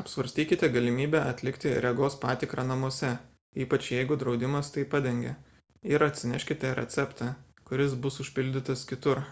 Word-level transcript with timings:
apsvarstykite 0.00 0.68
galimybę 0.72 1.22
atlikti 1.28 1.70
regos 1.84 2.16
patikrą 2.24 2.64
namuose 2.72 3.12
ypač 3.66 3.88
jeigu 3.94 4.18
draudimas 4.24 4.70
tai 4.74 4.84
padengia 4.96 5.32
ir 5.94 6.06
atsineškite 6.08 6.74
receptą 6.82 7.32
kuris 7.72 7.96
bus 8.04 8.22
užpildytas 8.26 8.84
kitur 8.94 9.24